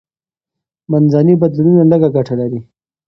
منځني 0.91 1.33
بدلونونه 1.41 1.83
لږه 1.91 2.09
ګټه 2.15 2.33
لري. 2.41 2.59